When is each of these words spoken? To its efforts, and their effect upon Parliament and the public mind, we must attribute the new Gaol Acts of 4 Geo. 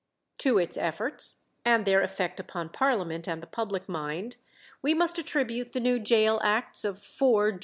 To 0.39 0.57
its 0.57 0.77
efforts, 0.79 1.43
and 1.63 1.85
their 1.85 2.01
effect 2.01 2.39
upon 2.39 2.69
Parliament 2.69 3.27
and 3.27 3.39
the 3.39 3.45
public 3.45 3.87
mind, 3.87 4.37
we 4.81 4.95
must 4.95 5.19
attribute 5.19 5.73
the 5.73 5.79
new 5.79 5.99
Gaol 5.99 6.41
Acts 6.41 6.83
of 6.83 7.03
4 7.03 7.51
Geo. 7.51 7.59